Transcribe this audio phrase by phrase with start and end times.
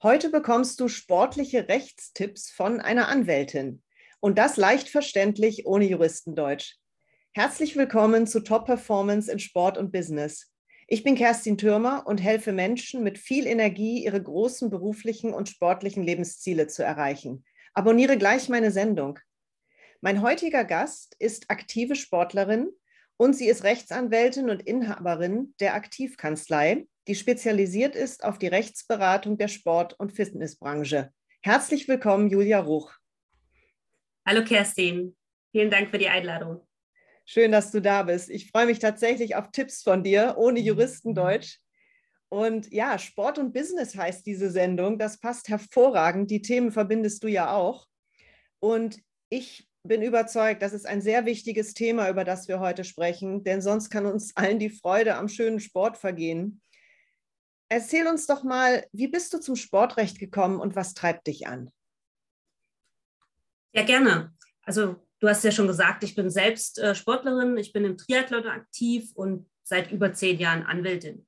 [0.00, 3.82] Heute bekommst du sportliche Rechtstipps von einer Anwältin.
[4.20, 6.76] Und das leicht verständlich ohne Juristendeutsch.
[7.32, 10.52] Herzlich willkommen zu Top Performance in Sport und Business.
[10.86, 16.04] Ich bin Kerstin Türmer und helfe Menschen mit viel Energie, ihre großen beruflichen und sportlichen
[16.04, 17.44] Lebensziele zu erreichen.
[17.74, 19.18] Abonniere gleich meine Sendung.
[20.00, 22.68] Mein heutiger Gast ist aktive Sportlerin
[23.16, 29.48] und sie ist Rechtsanwältin und Inhaberin der Aktivkanzlei, die spezialisiert ist auf die Rechtsberatung der
[29.48, 31.10] Sport- und Fitnessbranche.
[31.40, 32.92] Herzlich willkommen, Julia Ruch.
[34.26, 35.16] Hallo Kerstin,
[35.50, 36.60] vielen Dank für die Einladung.
[37.24, 38.28] Schön, dass du da bist.
[38.28, 41.58] Ich freue mich tatsächlich auf Tipps von dir, ohne Juristendeutsch.
[42.28, 44.98] Und ja, Sport und Business heißt diese Sendung.
[44.98, 46.30] Das passt hervorragend.
[46.30, 47.86] Die Themen verbindest du ja auch.
[48.60, 48.98] Und
[49.30, 53.62] ich bin überzeugt, das ist ein sehr wichtiges Thema, über das wir heute sprechen, denn
[53.62, 56.60] sonst kann uns allen die Freude am schönen Sport vergehen.
[57.68, 61.70] Erzähl uns doch mal, wie bist du zum Sportrecht gekommen und was treibt dich an?
[63.72, 64.34] Ja, gerne.
[64.62, 68.46] Also du hast ja schon gesagt, ich bin selbst äh, Sportlerin, ich bin im Triathlon
[68.46, 71.26] aktiv und seit über zehn Jahren Anwältin.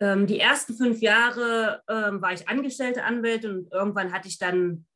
[0.00, 4.86] Ähm, die ersten fünf Jahre ähm, war ich angestellte Anwältin und irgendwann hatte ich dann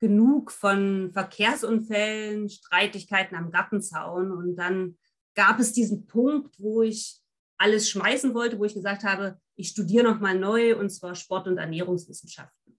[0.00, 4.98] genug von Verkehrsunfällen, Streitigkeiten am Gartenzaun und dann
[5.34, 7.19] gab es diesen Punkt, wo ich
[7.60, 11.58] alles schmeißen wollte, wo ich gesagt habe, ich studiere nochmal neu und zwar Sport- und
[11.58, 12.78] Ernährungswissenschaften.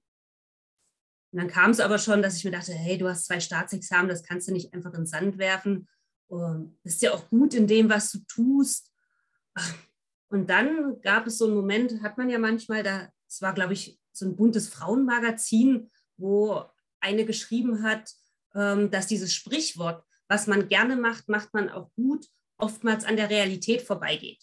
[1.31, 4.09] Und dann kam es aber schon, dass ich mir dachte, hey, du hast zwei Staatsexamen,
[4.09, 5.87] das kannst du nicht einfach in den Sand werfen.
[6.29, 8.91] Du bist ja auch gut in dem, was du tust.
[10.29, 13.73] Und dann gab es so einen Moment, hat man ja manchmal, da, es war, glaube
[13.73, 16.63] ich, so ein buntes Frauenmagazin, wo
[16.99, 18.11] eine geschrieben hat,
[18.55, 22.25] ähm, dass dieses Sprichwort, was man gerne macht, macht man auch gut,
[22.57, 24.41] oftmals an der Realität vorbeigeht.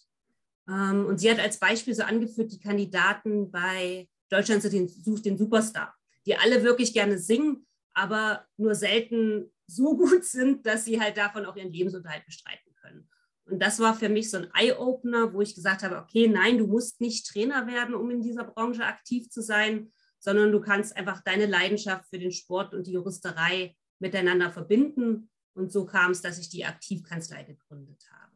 [0.69, 5.95] Ähm, und sie hat als Beispiel so angeführt, die Kandidaten bei Deutschland sucht den Superstar
[6.29, 11.47] die alle wirklich gerne singen, aber nur selten so gut sind, dass sie halt davon
[11.47, 13.09] auch ihren Lebensunterhalt bestreiten können.
[13.47, 16.67] Und das war für mich so ein Eye-Opener, wo ich gesagt habe, okay, nein, du
[16.67, 21.23] musst nicht Trainer werden, um in dieser Branche aktiv zu sein, sondern du kannst einfach
[21.23, 25.31] deine Leidenschaft für den Sport und die Juristerei miteinander verbinden.
[25.55, 28.28] Und so kam es, dass ich die Aktivkanzlei gegründet habe.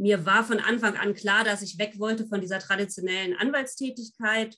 [0.00, 4.56] Mir war von Anfang an klar, dass ich weg wollte von dieser traditionellen Anwaltstätigkeit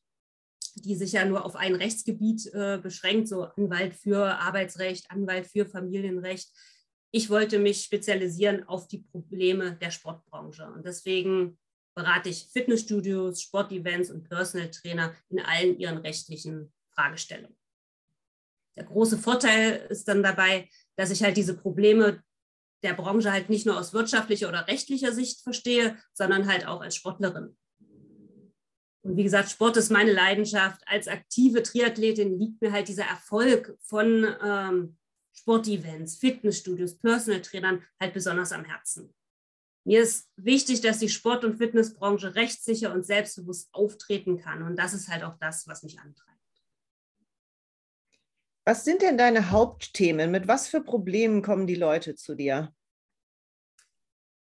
[0.74, 5.66] die sich ja nur auf ein Rechtsgebiet äh, beschränkt, so Anwalt für Arbeitsrecht, Anwalt für
[5.66, 6.50] Familienrecht.
[7.10, 11.58] Ich wollte mich spezialisieren auf die Probleme der Sportbranche und deswegen
[11.94, 17.56] berate ich Fitnessstudios, Sportevents und Personal Trainer in allen ihren rechtlichen Fragestellungen.
[18.76, 22.22] Der große Vorteil ist dann dabei, dass ich halt diese Probleme
[22.82, 26.96] der Branche halt nicht nur aus wirtschaftlicher oder rechtlicher Sicht verstehe, sondern halt auch als
[26.96, 27.56] Sportlerin.
[29.04, 30.82] Und wie gesagt, Sport ist meine Leidenschaft.
[30.86, 34.96] Als aktive Triathletin liegt mir halt dieser Erfolg von ähm,
[35.34, 39.12] Sportevents, Fitnessstudios, Personal Trainern halt besonders am Herzen.
[39.84, 44.62] Mir ist wichtig, dass die Sport- und Fitnessbranche rechtssicher und selbstbewusst auftreten kann.
[44.62, 46.31] Und das ist halt auch das, was mich antreibt.
[48.64, 50.30] Was sind denn deine Hauptthemen?
[50.30, 52.72] Mit was für Problemen kommen die Leute zu dir?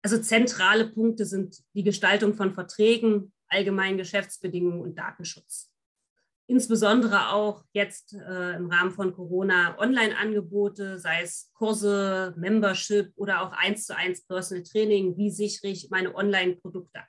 [0.02, 5.72] Also zentrale Punkte sind die Gestaltung von Verträgen, allgemeinen Geschäftsbedingungen und Datenschutz.
[6.50, 13.52] Insbesondere auch jetzt äh, im Rahmen von Corona Online-Angebote, sei es Kurse, Membership oder auch
[13.52, 15.16] eins zu eins Personal Training.
[15.18, 17.02] Wie sichere ich meine Online-Produkte?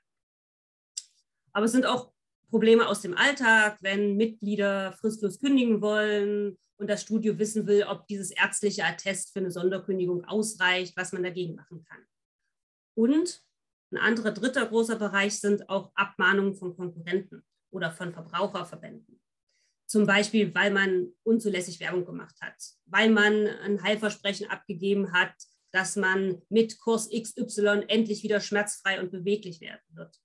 [1.53, 2.11] Aber es sind auch
[2.49, 8.07] Probleme aus dem Alltag, wenn Mitglieder fristlos kündigen wollen und das Studio wissen will, ob
[8.07, 12.03] dieses ärztliche Attest für eine Sonderkündigung ausreicht, was man dagegen machen kann.
[12.95, 13.43] Und
[13.91, 19.19] ein anderer dritter großer Bereich sind auch Abmahnungen von Konkurrenten oder von Verbraucherverbänden.
[19.87, 22.55] Zum Beispiel, weil man unzulässig Werbung gemacht hat,
[22.85, 25.33] weil man ein Heilversprechen abgegeben hat,
[25.71, 30.19] dass man mit Kurs XY endlich wieder schmerzfrei und beweglich werden wird.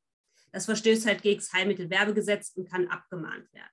[0.55, 3.73] Das verstößt halt gegen das Heilmittelwerbegesetz und kann abgemahnt werden.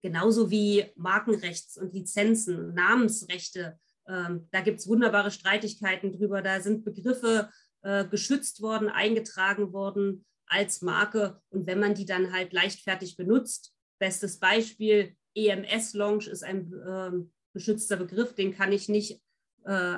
[0.00, 3.80] Genauso wie Markenrechts- und Lizenzen, Namensrechte.
[4.06, 6.40] Ähm, da gibt es wunderbare Streitigkeiten drüber.
[6.40, 7.50] Da sind Begriffe
[7.82, 11.40] äh, geschützt worden, eingetragen worden als Marke.
[11.48, 17.10] Und wenn man die dann halt leichtfertig benutzt, bestes Beispiel, EMS-Launch ist ein äh,
[17.54, 19.20] geschützter Begriff, den kann ich nicht
[19.64, 19.96] äh,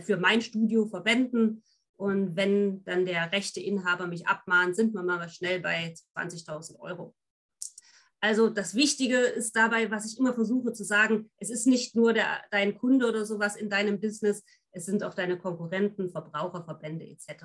[0.00, 1.62] für mein Studio verwenden.
[1.96, 7.14] Und wenn dann der rechte Inhaber mich abmahnt, sind wir mal schnell bei 20.000 Euro.
[8.20, 12.12] Also das Wichtige ist dabei, was ich immer versuche zu sagen, es ist nicht nur
[12.12, 17.44] der, dein Kunde oder sowas in deinem Business, es sind auch deine Konkurrenten, Verbraucherverbände etc.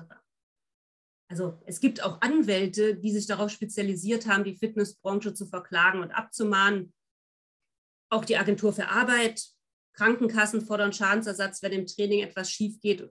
[1.28, 6.10] also es gibt auch Anwälte, die sich darauf spezialisiert haben, die Fitnessbranche zu verklagen und
[6.10, 6.92] abzumahnen.
[8.10, 9.42] Auch die Agentur für Arbeit,
[9.94, 13.08] Krankenkassen fordern Schadensersatz, wenn im Training etwas schief geht.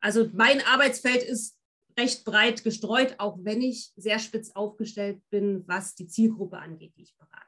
[0.00, 1.56] Also mein Arbeitsfeld ist
[1.98, 7.02] recht breit gestreut, auch wenn ich sehr spitz aufgestellt bin, was die Zielgruppe angeht, die
[7.02, 7.40] ich berate.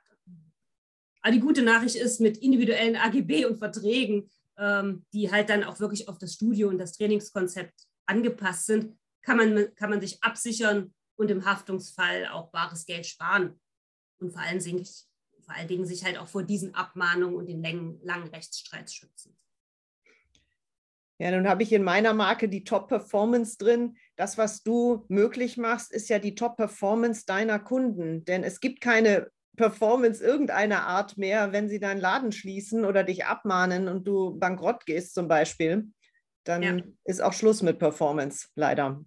[1.23, 4.29] Aber die gute Nachricht ist, mit individuellen AGB und Verträgen,
[4.59, 9.37] ähm, die halt dann auch wirklich auf das Studio und das Trainingskonzept angepasst sind, kann
[9.37, 13.61] man, kann man sich absichern und im Haftungsfall auch bares Geld sparen.
[14.19, 14.85] Und vor allen, Dingen,
[15.45, 19.37] vor allen Dingen sich halt auch vor diesen Abmahnungen und den langen, langen Rechtsstreits schützen.
[21.23, 23.97] Ja, nun habe ich in meiner Marke die Top-Performance drin.
[24.17, 28.25] Das, was du möglich machst, ist ja die Top-Performance deiner Kunden.
[28.25, 33.25] Denn es gibt keine Performance irgendeiner Art mehr, wenn sie deinen Laden schließen oder dich
[33.25, 35.93] abmahnen und du bankrott gehst zum Beispiel.
[36.43, 36.77] Dann ja.
[37.05, 39.05] ist auch Schluss mit Performance, leider.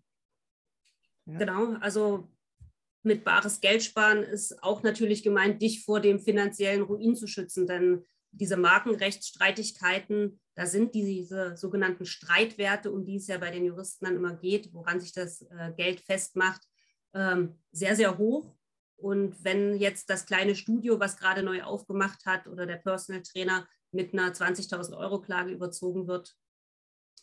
[1.26, 1.38] Ja.
[1.38, 2.30] Genau, also
[3.04, 7.68] mit bares Geld sparen ist auch natürlich gemeint, dich vor dem finanziellen Ruin zu schützen.
[7.68, 14.06] Denn diese Markenrechtsstreitigkeiten, da sind diese sogenannten Streitwerte, um die es ja bei den Juristen
[14.06, 16.62] dann immer geht, woran sich das äh, Geld festmacht,
[17.14, 18.56] ähm, sehr, sehr hoch.
[18.98, 23.68] Und wenn jetzt das kleine Studio, was gerade neu aufgemacht hat, oder der Personal Trainer
[23.92, 26.36] mit einer 20.000 Euro Klage überzogen wird,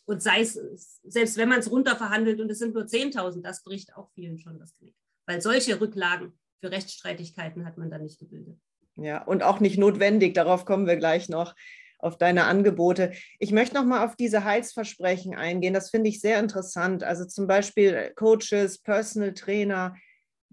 [0.05, 0.59] und sei es,
[1.03, 4.59] selbst wenn man es runterverhandelt und es sind nur 10.000, das bricht auch vielen schon
[4.59, 4.95] das Knick.
[5.25, 8.59] Weil solche Rücklagen für Rechtsstreitigkeiten hat man dann nicht gebildet.
[8.95, 10.33] Ja, und auch nicht notwendig.
[10.33, 11.55] Darauf kommen wir gleich noch
[11.99, 13.13] auf deine Angebote.
[13.39, 15.73] Ich möchte noch mal auf diese Heilsversprechen eingehen.
[15.73, 17.03] Das finde ich sehr interessant.
[17.03, 19.95] Also zum Beispiel Coaches, Personal Trainer,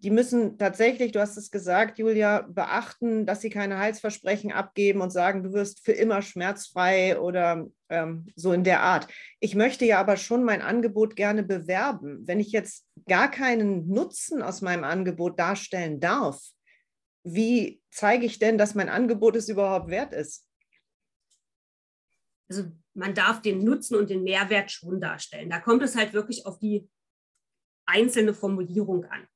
[0.02, 5.10] die müssen tatsächlich, du hast es gesagt, Julia, beachten, dass sie keine Heilsversprechen abgeben und
[5.10, 9.08] sagen, du wirst für immer schmerzfrei oder ähm, so in der Art.
[9.40, 12.26] Ich möchte ja aber schon mein Angebot gerne bewerben.
[12.26, 16.40] Wenn ich jetzt gar keinen Nutzen aus meinem Angebot darstellen darf,
[17.22, 20.46] wie zeige ich denn, dass mein Angebot es überhaupt wert ist?
[22.48, 22.64] Also
[22.94, 25.50] man darf den Nutzen und den Mehrwert schon darstellen.
[25.50, 26.88] Da kommt es halt wirklich auf die
[27.86, 29.26] einzelne Formulierung an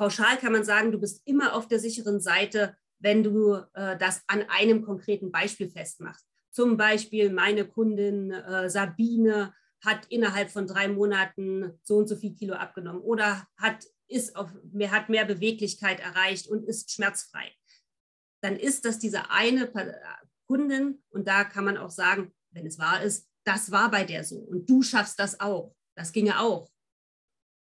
[0.00, 4.22] pauschal kann man sagen, du bist immer auf der sicheren Seite, wenn du äh, das
[4.28, 6.26] an einem konkreten Beispiel festmachst.
[6.50, 9.52] Zum Beispiel meine Kundin äh, Sabine
[9.84, 14.50] hat innerhalb von drei Monaten so und so viel Kilo abgenommen oder hat, ist auf,
[14.72, 17.52] mehr, hat mehr Beweglichkeit erreicht und ist schmerzfrei.
[18.42, 19.70] Dann ist das diese eine
[20.46, 24.24] Kundin und da kann man auch sagen, wenn es wahr ist, das war bei der
[24.24, 25.74] so und du schaffst das auch.
[25.94, 26.70] Das ginge auch.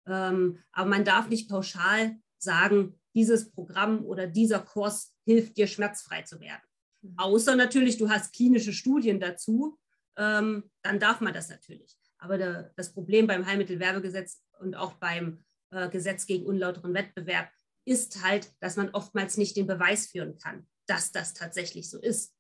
[0.07, 6.23] Ähm, aber man darf nicht pauschal sagen, dieses Programm oder dieser Kurs hilft dir, schmerzfrei
[6.23, 6.63] zu werden.
[7.03, 7.15] Mhm.
[7.19, 9.79] Außer natürlich, du hast klinische Studien dazu,
[10.17, 11.97] ähm, dann darf man das natürlich.
[12.19, 17.51] Aber der, das Problem beim Heilmittelwerbegesetz und auch beim äh, Gesetz gegen unlauteren Wettbewerb
[17.85, 22.35] ist halt, dass man oftmals nicht den Beweis führen kann, dass das tatsächlich so ist.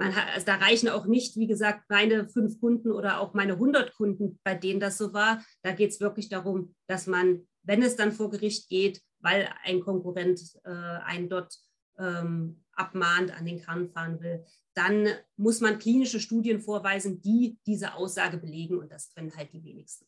[0.00, 3.94] Hat, also da reichen auch nicht, wie gesagt, meine fünf Kunden oder auch meine 100
[3.94, 5.44] Kunden, bei denen das so war.
[5.62, 9.80] Da geht es wirklich darum, dass man, wenn es dann vor Gericht geht, weil ein
[9.80, 11.56] Konkurrent äh, einen dort
[11.98, 14.44] ähm, abmahnt, an den Kran fahren will,
[14.74, 19.62] dann muss man klinische Studien vorweisen, die diese Aussage belegen und das können halt die
[19.62, 20.06] wenigsten.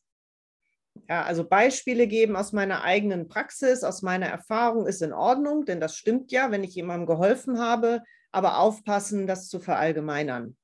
[1.09, 5.81] Ja, also Beispiele geben aus meiner eigenen Praxis, aus meiner Erfahrung ist in Ordnung, denn
[5.81, 8.03] das stimmt ja, wenn ich jemandem geholfen habe,
[8.33, 10.57] aber aufpassen, das zu verallgemeinern.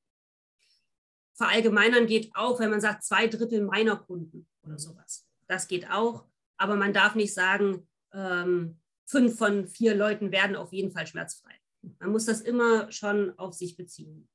[1.34, 5.26] Verallgemeinern geht auch, wenn man sagt, zwei Drittel meiner Kunden oder sowas.
[5.48, 10.72] Das geht auch, aber man darf nicht sagen, ähm, fünf von vier Leuten werden auf
[10.72, 11.52] jeden Fall schmerzfrei.
[11.98, 14.28] Man muss das immer schon auf sich beziehen.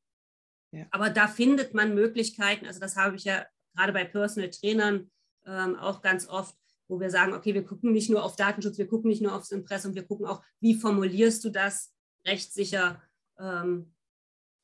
[0.71, 0.85] Ja.
[0.91, 5.09] Aber da findet man Möglichkeiten, also das habe ich ja gerade bei Personal Trainern
[5.47, 6.55] ähm, auch ganz oft,
[6.87, 9.51] wo wir sagen, okay, wir gucken nicht nur auf Datenschutz, wir gucken nicht nur aufs
[9.51, 11.93] Impressum, wir gucken auch, wie formulierst du das
[12.25, 13.01] rechtssicher.
[13.39, 13.93] Ähm,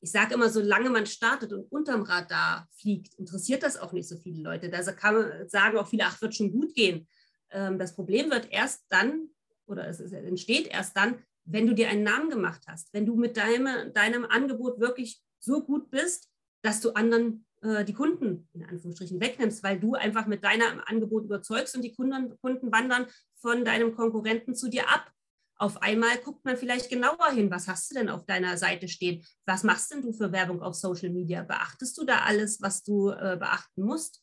[0.00, 4.16] ich sage immer, solange man startet und unterm Radar fliegt, interessiert das auch nicht so
[4.16, 4.68] viele Leute.
[4.68, 7.08] Da kann man sagen auch viele, ach, wird schon gut gehen.
[7.50, 9.30] Ähm, das Problem wird erst dann,
[9.66, 13.36] oder es entsteht erst dann, wenn du dir einen Namen gemacht hast, wenn du mit
[13.36, 16.30] deinem, deinem Angebot wirklich so gut bist,
[16.62, 21.24] dass du anderen äh, die Kunden in Anführungsstrichen wegnimmst, weil du einfach mit deinem Angebot
[21.24, 23.06] überzeugst und die Kunden, Kunden wandern
[23.40, 25.10] von deinem Konkurrenten zu dir ab.
[25.56, 29.24] Auf einmal guckt man vielleicht genauer hin, was hast du denn auf deiner Seite stehen?
[29.46, 31.42] Was machst denn du für Werbung auf Social Media?
[31.42, 34.22] Beachtest du da alles, was du äh, beachten musst?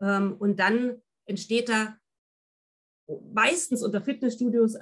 [0.00, 1.96] Ähm, und dann entsteht da
[3.32, 4.76] meistens unter Fitnessstudios,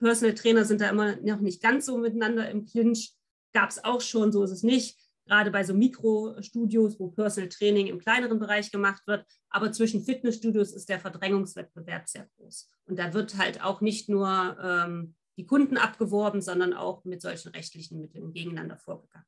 [0.00, 3.14] Personal Trainer sind da immer noch nicht ganz so miteinander im Clinch.
[3.52, 4.98] Gab es auch schon, so ist es nicht.
[5.30, 9.24] Gerade bei so Mikrostudios, wo Personal Training im kleineren Bereich gemacht wird.
[9.48, 12.68] Aber zwischen Fitnessstudios ist der Verdrängungswettbewerb sehr groß.
[12.86, 17.50] Und da wird halt auch nicht nur ähm, die Kunden abgeworben, sondern auch mit solchen
[17.50, 19.26] rechtlichen Mitteln gegeneinander vorgegangen.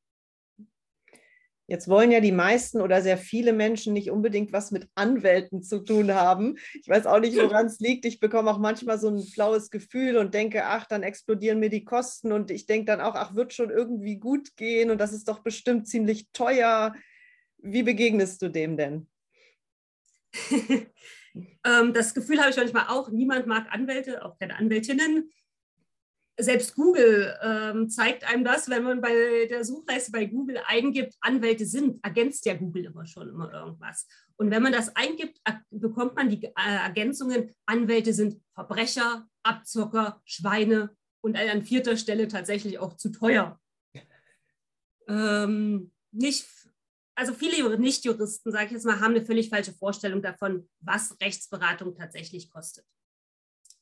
[1.68, 5.78] Jetzt wollen ja die meisten oder sehr viele Menschen nicht unbedingt was mit Anwälten zu
[5.78, 6.58] tun haben.
[6.74, 8.04] Ich weiß auch nicht, woran es liegt.
[8.04, 11.84] Ich bekomme auch manchmal so ein flaues Gefühl und denke, ach, dann explodieren mir die
[11.84, 12.32] Kosten.
[12.32, 15.38] Und ich denke dann auch, ach, wird schon irgendwie gut gehen und das ist doch
[15.40, 16.94] bestimmt ziemlich teuer.
[17.58, 19.08] Wie begegnest du dem denn?
[21.64, 23.08] Ähm, das Gefühl habe ich manchmal auch.
[23.08, 25.30] Niemand mag Anwälte, auch keine Anwältinnen
[26.38, 31.66] selbst Google ähm, zeigt einem das, wenn man bei der Suchleiste bei Google eingibt, Anwälte
[31.66, 34.06] sind, ergänzt ja Google immer schon immer irgendwas.
[34.36, 40.96] Und wenn man das eingibt, bekommt man die äh, Ergänzungen, Anwälte sind Verbrecher, Abzocker, Schweine
[41.20, 43.60] und an vierter Stelle tatsächlich auch zu teuer.
[45.08, 46.46] Ähm, nicht,
[47.14, 51.94] also viele Nichtjuristen, sage ich jetzt mal, haben eine völlig falsche Vorstellung davon, was Rechtsberatung
[51.94, 52.86] tatsächlich kostet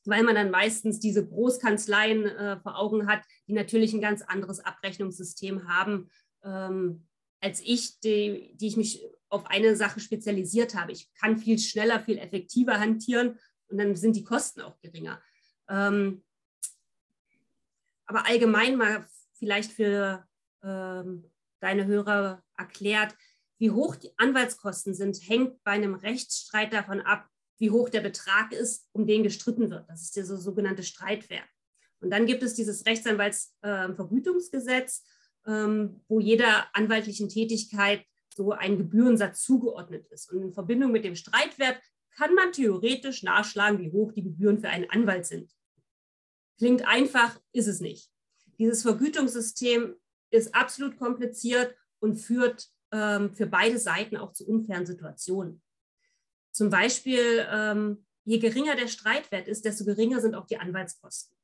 [0.05, 4.59] weil man dann meistens diese Großkanzleien äh, vor Augen hat, die natürlich ein ganz anderes
[4.59, 6.09] Abrechnungssystem haben,
[6.43, 7.07] ähm,
[7.39, 10.91] als ich, die, die ich mich auf eine Sache spezialisiert habe.
[10.91, 15.21] Ich kann viel schneller, viel effektiver hantieren und dann sind die Kosten auch geringer.
[15.69, 16.23] Ähm,
[18.05, 20.27] aber allgemein mal vielleicht für
[20.63, 21.31] ähm,
[21.61, 23.15] deine Hörer erklärt,
[23.57, 27.30] wie hoch die Anwaltskosten sind, hängt bei einem Rechtsstreit davon ab,
[27.61, 29.87] wie hoch der Betrag ist, um den gestritten wird.
[29.87, 31.47] Das ist dieser sogenannte Streitwert.
[31.99, 35.03] Und dann gibt es dieses Rechtsanwaltsvergütungsgesetz,
[35.45, 38.03] ähm, wo jeder anwaltlichen Tätigkeit
[38.35, 40.31] so ein Gebührensatz zugeordnet ist.
[40.31, 41.79] Und in Verbindung mit dem Streitwert
[42.15, 45.51] kann man theoretisch nachschlagen, wie hoch die Gebühren für einen Anwalt sind.
[46.57, 48.09] Klingt einfach, ist es nicht.
[48.57, 49.93] Dieses Vergütungssystem
[50.31, 55.61] ist absolut kompliziert und führt ähm, für beide Seiten auch zu unfairen Situationen.
[56.51, 61.35] Zum Beispiel, ähm, je geringer der Streitwert ist, desto geringer sind auch die Anwaltskosten.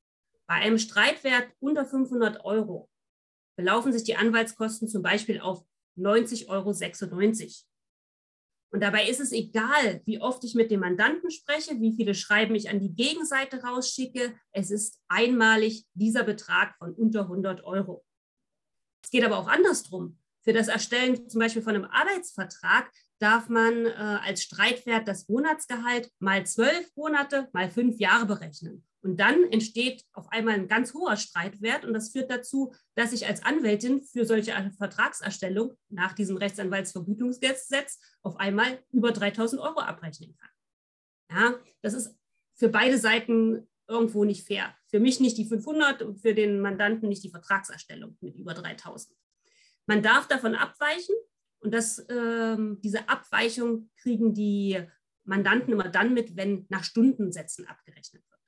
[0.47, 2.89] Bei einem Streitwert unter 500 Euro
[3.57, 5.65] belaufen sich die Anwaltskosten zum Beispiel auf
[5.97, 7.67] 90,96 Euro.
[8.69, 12.53] Und dabei ist es egal, wie oft ich mit dem Mandanten spreche, wie viele Schreiben
[12.53, 14.37] ich an die Gegenseite rausschicke.
[14.51, 18.05] Es ist einmalig dieser Betrag von unter 100 Euro.
[19.03, 20.19] Es geht aber auch andersrum.
[20.43, 26.11] Für das Erstellen zum Beispiel von einem Arbeitsvertrag darf man äh, als Streitwert das Monatsgehalt
[26.19, 28.85] mal zwölf Monate mal fünf Jahre berechnen.
[29.01, 33.25] Und dann entsteht auf einmal ein ganz hoher Streitwert und das führt dazu, dass ich
[33.25, 40.49] als Anwältin für solche Vertragserstellung nach diesem Rechtsanwaltsvergütungsgesetz auf einmal über 3000 Euro abrechnen kann.
[41.31, 42.17] Ja, das ist
[42.55, 44.75] für beide Seiten irgendwo nicht fair.
[44.89, 49.17] Für mich nicht die 500 und für den Mandanten nicht die Vertragserstellung mit über 3000.
[49.85, 51.15] Man darf davon abweichen,
[51.59, 54.81] und das, ähm, diese Abweichung kriegen die
[55.23, 58.41] Mandanten immer dann mit, wenn nach Stundensätzen abgerechnet wird.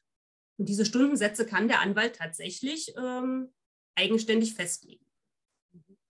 [0.58, 3.52] Und diese Stundensätze kann der Anwalt tatsächlich ähm,
[3.96, 5.06] eigenständig festlegen.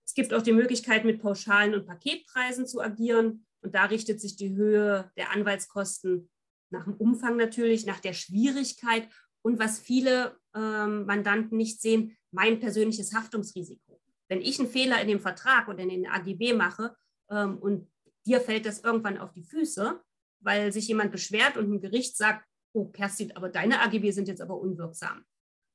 [0.05, 3.45] Es gibt auch die Möglichkeit, mit Pauschalen und Paketpreisen zu agieren.
[3.61, 6.29] Und da richtet sich die Höhe der Anwaltskosten
[6.71, 9.07] nach dem Umfang natürlich, nach der Schwierigkeit
[9.41, 13.88] und was viele ähm, Mandanten nicht sehen, mein persönliches Haftungsrisiko.
[14.29, 16.95] Wenn ich einen Fehler in dem Vertrag oder in den AGB mache
[17.29, 17.91] ähm, und
[18.25, 19.99] dir fällt das irgendwann auf die Füße,
[20.39, 24.41] weil sich jemand beschwert und ein Gericht sagt, oh Kerstin, aber deine AGB sind jetzt
[24.41, 25.25] aber unwirksam,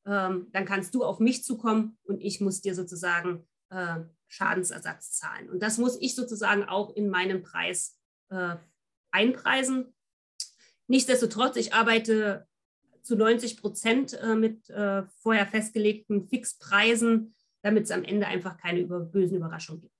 [0.06, 5.50] ähm, dann kannst du auf mich zukommen und ich muss dir sozusagen äh, Schadensersatz zahlen.
[5.50, 7.98] Und das muss ich sozusagen auch in meinen Preis
[8.30, 8.56] äh,
[9.10, 9.94] einpreisen.
[10.86, 12.46] Nichtsdestotrotz, ich arbeite
[13.02, 17.34] zu 90 Prozent äh, mit äh, vorher festgelegten Fixpreisen
[17.64, 19.94] damit es am Ende einfach keine über, bösen Überraschungen gibt.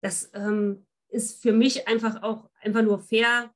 [0.00, 3.52] Das ähm, ist für mich einfach auch einfach nur fair,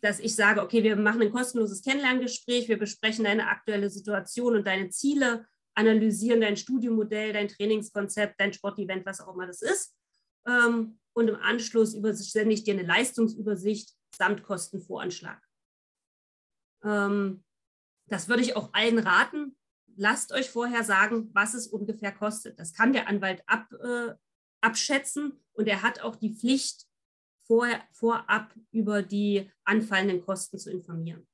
[0.00, 4.66] dass ich sage, okay, wir machen ein kostenloses Kennenlerngespräch, wir besprechen deine aktuelle Situation und
[4.66, 9.96] deine Ziele, analysieren dein Studiomodell, dein Trainingskonzept, dein Sportevent, was auch immer das ist.
[10.46, 15.40] Ähm, und im Anschluss sende ich dir eine Leistungsübersicht samt Kostenvoranschlag.
[16.82, 17.44] Ähm,
[18.08, 19.57] das würde ich auch allen raten,
[19.98, 22.58] lasst euch vorher sagen, was es ungefähr kostet.
[22.58, 24.14] Das kann der Anwalt ab, äh,
[24.60, 26.86] abschätzen und er hat auch die Pflicht,
[27.46, 31.26] vorher, vorab über die anfallenden Kosten zu informieren.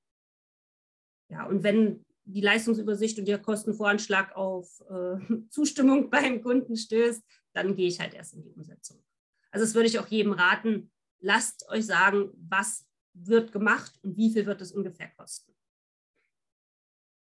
[1.28, 5.18] Ja, und wenn die Leistungsübersicht und der Kostenvoranschlag auf äh,
[5.50, 9.04] Zustimmung beim Kunden stößt, dann gehe ich halt erst in die Umsetzung.
[9.50, 10.90] Also das würde ich auch jedem raten,
[11.20, 15.53] lasst euch sagen, was wird gemacht und wie viel wird es ungefähr kosten.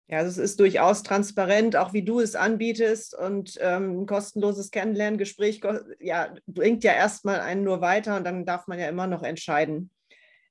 [0.08, 4.70] Ja, also es ist durchaus transparent, auch wie du es anbietest und ähm, ein kostenloses
[4.70, 5.60] Kennenlerngespräch
[5.98, 9.90] ja, bringt ja erstmal einen nur weiter und dann darf man ja immer noch entscheiden.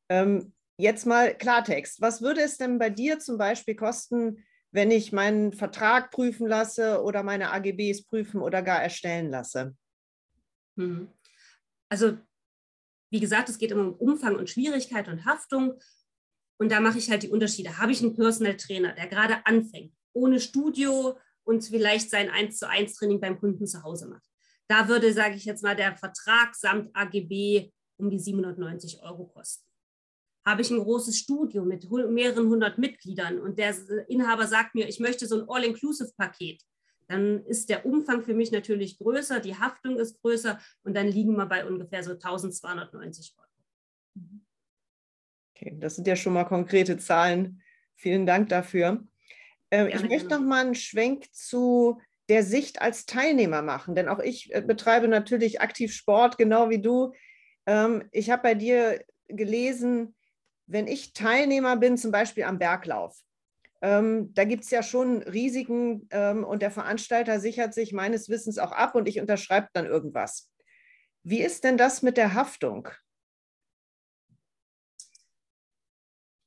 [0.10, 2.02] Ähm, jetzt mal Klartext.
[2.02, 7.02] Was würde es denn bei dir zum Beispiel kosten, wenn ich meinen Vertrag prüfen lasse
[7.02, 9.74] oder meine AGBs prüfen oder gar erstellen lasse?
[10.76, 11.08] Mhm.
[11.88, 12.18] Also,
[13.10, 15.80] wie gesagt, es geht um Umfang und Schwierigkeit und Haftung.
[16.58, 17.78] Und da mache ich halt die Unterschiede.
[17.78, 22.70] Habe ich einen Personal Trainer, der gerade anfängt, ohne Studio und vielleicht sein 1 zu
[22.70, 24.30] 1 Training beim Kunden zu Hause macht.
[24.68, 29.66] Da würde, sage ich jetzt mal, der Vertrag samt AGB um die 790 Euro kosten.
[30.46, 33.76] Habe ich ein großes Studio mit mehreren hundert Mitgliedern und der
[34.08, 36.62] Inhaber sagt mir, ich möchte so ein All-Inclusive-Paket,
[37.08, 41.36] dann ist der Umfang für mich natürlich größer, die Haftung ist größer und dann liegen
[41.36, 43.46] wir bei ungefähr so 1290 Euro.
[45.56, 47.62] Okay, das sind ja schon mal konkrete Zahlen.
[47.96, 49.04] Vielen Dank dafür.
[49.70, 54.20] Äh, ich möchte noch mal einen Schwenk zu der Sicht als Teilnehmer machen, denn auch
[54.20, 57.14] ich äh, betreibe natürlich aktiv Sport, genau wie du.
[57.66, 60.16] Ähm, ich habe bei dir gelesen,
[60.68, 63.16] wenn ich Teilnehmer bin, zum Beispiel am Berglauf,
[63.82, 68.58] ähm, da gibt es ja schon Risiken ähm, und der Veranstalter sichert sich meines Wissens
[68.58, 70.52] auch ab und ich unterschreibe dann irgendwas.
[71.24, 72.90] Wie ist denn das mit der Haftung?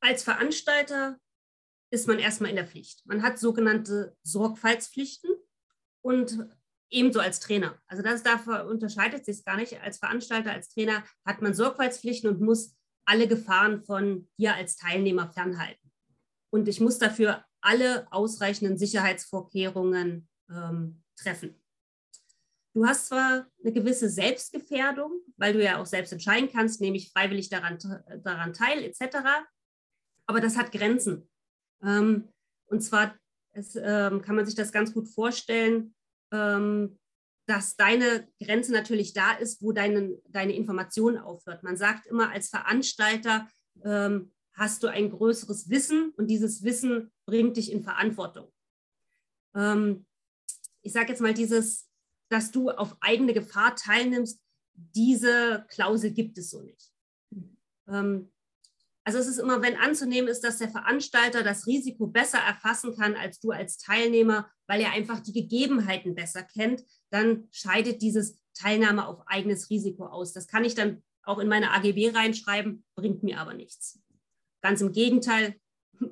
[0.00, 1.18] Als Veranstalter
[1.90, 3.04] ist man erstmal in der Pflicht.
[3.06, 5.30] Man hat sogenannte Sorgfaltspflichten
[6.02, 6.48] und
[6.90, 7.78] ebenso als Trainer.
[7.86, 9.80] Also das dafür unterscheidet sich gar nicht.
[9.80, 15.30] Als Veranstalter, als Trainer hat man Sorgfaltspflichten und muss alle Gefahren von dir als Teilnehmer
[15.30, 15.90] fernhalten.
[16.50, 21.60] Und ich muss dafür alle ausreichenden Sicherheitsvorkehrungen ähm, treffen.
[22.74, 27.10] Du hast zwar eine gewisse Selbstgefährdung, weil du ja auch selbst entscheiden kannst, nehme ich
[27.10, 27.78] freiwillig daran,
[28.22, 29.46] daran teil, etc
[30.28, 31.28] aber das hat Grenzen.
[31.82, 32.28] Ähm,
[32.66, 33.18] und zwar
[33.52, 35.94] es, ähm, kann man sich das ganz gut vorstellen,
[36.32, 36.98] ähm,
[37.46, 41.62] dass deine Grenze natürlich da ist, wo deine, deine Information aufhört.
[41.62, 43.48] Man sagt immer, als Veranstalter
[43.84, 48.52] ähm, hast du ein größeres Wissen und dieses Wissen bringt dich in Verantwortung.
[49.54, 50.04] Ähm,
[50.82, 51.88] ich sage jetzt mal dieses,
[52.28, 54.40] dass du auf eigene Gefahr teilnimmst,
[54.74, 56.92] diese Klausel gibt es so nicht.
[57.88, 58.30] Ähm,
[59.08, 63.14] also es ist immer, wenn anzunehmen ist, dass der Veranstalter das Risiko besser erfassen kann
[63.14, 69.06] als du als Teilnehmer, weil er einfach die Gegebenheiten besser kennt, dann scheidet dieses Teilnahme
[69.06, 70.34] auf eigenes Risiko aus.
[70.34, 73.98] Das kann ich dann auch in meine AGB reinschreiben, bringt mir aber nichts.
[74.60, 75.54] Ganz im Gegenteil,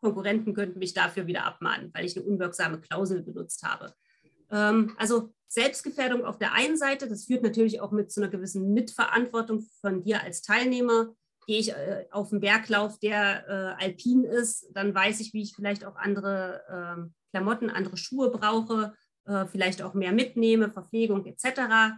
[0.00, 3.96] Konkurrenten könnten mich dafür wieder abmahnen, weil ich eine unwirksame Klausel benutzt habe.
[4.52, 8.72] Ähm, also Selbstgefährdung auf der einen Seite, das führt natürlich auch mit zu einer gewissen
[8.74, 11.16] Mitverantwortung von dir als Teilnehmer
[11.48, 15.54] gehe ich äh, auf einen Berglauf, der äh, alpin ist, dann weiß ich, wie ich
[15.56, 18.92] vielleicht auch andere äh, Klamotten, andere Schuhe brauche,
[19.24, 21.96] äh, vielleicht auch mehr mitnehme, Verpflegung etc.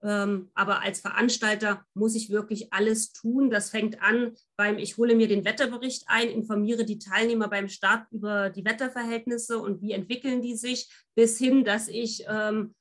[0.00, 3.50] Ähm, aber als Veranstalter muss ich wirklich alles tun.
[3.50, 8.06] Das fängt an beim, ich hole mir den Wetterbericht ein, informiere die Teilnehmer beim Start
[8.12, 12.76] über die Wetterverhältnisse und wie entwickeln die sich, bis hin, dass ich, ähm,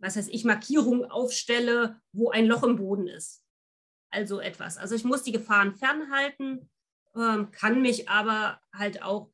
[0.00, 3.43] was heißt ich, Markierungen aufstelle, wo ein Loch im Boden ist
[4.14, 4.78] also etwas.
[4.78, 6.70] Also ich muss die Gefahren fernhalten,
[7.16, 9.30] ähm, kann mich aber halt auch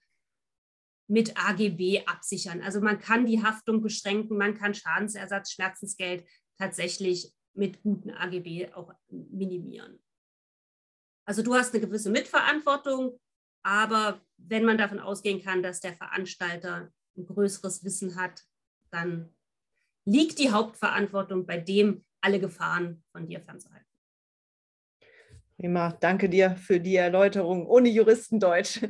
[1.07, 2.63] mit AGB absichern.
[2.63, 6.25] Also man kann die Haftung beschränken, man kann Schadensersatz, Schmerzensgeld
[6.57, 9.99] tatsächlich mit guten AGB auch minimieren.
[11.25, 13.21] Also du hast eine gewisse Mitverantwortung,
[13.63, 18.45] aber wenn man davon ausgehen kann, dass der Veranstalter ein größeres Wissen hat,
[18.91, 19.35] dann
[20.05, 23.90] liegt die Hauptverantwortung bei dem, alle Gefahren von dir fernzuhalten.
[25.61, 28.81] Prima, danke dir für die Erläuterung ohne Juristendeutsch.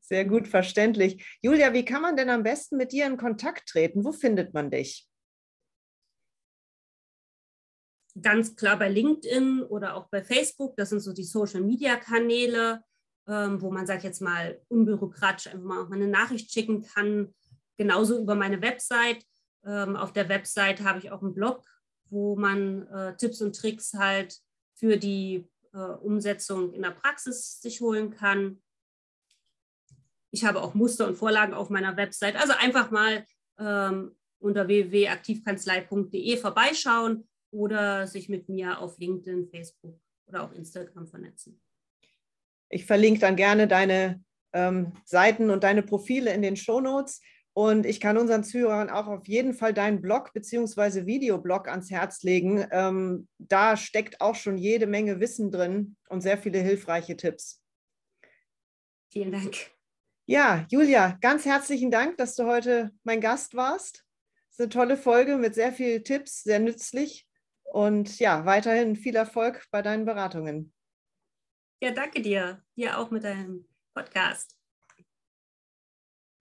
[0.00, 1.38] Sehr gut verständlich.
[1.42, 4.04] Julia, wie kann man denn am besten mit dir in Kontakt treten?
[4.04, 5.08] Wo findet man dich?
[8.22, 10.76] Ganz klar bei LinkedIn oder auch bei Facebook.
[10.76, 12.84] Das sind so die Social-Media-Kanäle,
[13.26, 17.34] ähm, wo man, sag ich jetzt mal, unbürokratisch einfach mal eine Nachricht schicken kann.
[17.76, 19.24] Genauso über meine Website.
[19.64, 21.64] Ähm, auf der Website habe ich auch einen Blog,
[22.08, 24.38] wo man äh, Tipps und Tricks halt
[24.76, 28.62] für die äh, Umsetzung in der Praxis sich holen kann.
[30.30, 32.36] Ich habe auch Muster und Vorlagen auf meiner Website.
[32.36, 33.24] Also einfach mal
[33.58, 41.60] ähm, unter www.aktivkanzlei.de vorbeischauen oder sich mit mir auf LinkedIn, Facebook oder auch Instagram vernetzen.
[42.68, 47.20] Ich verlinke dann gerne deine ähm, Seiten und deine Profile in den Shownotes.
[47.52, 51.06] Und ich kann unseren Zuhörern auch auf jeden Fall deinen Blog bzw.
[51.06, 52.66] Videoblog ans Herz legen.
[52.70, 57.60] Ähm, da steckt auch schon jede Menge Wissen drin und sehr viele hilfreiche Tipps.
[59.12, 59.56] Vielen Dank.
[60.26, 64.04] Ja, Julia, ganz herzlichen Dank, dass du heute mein Gast warst.
[64.48, 67.26] Es ist eine tolle Folge mit sehr vielen Tipps, sehr nützlich.
[67.64, 70.72] Und ja, weiterhin viel Erfolg bei deinen Beratungen.
[71.82, 72.62] Ja, danke dir.
[72.76, 74.59] Dir auch mit deinem Podcast.